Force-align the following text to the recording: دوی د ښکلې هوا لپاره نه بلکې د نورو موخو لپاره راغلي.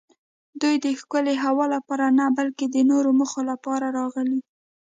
دوی 0.61 0.75
د 0.85 0.87
ښکلې 0.99 1.35
هوا 1.43 1.65
لپاره 1.75 2.05
نه 2.19 2.25
بلکې 2.37 2.65
د 2.69 2.77
نورو 2.91 3.09
موخو 3.19 3.41
لپاره 3.51 3.85
راغلي. 3.97 4.39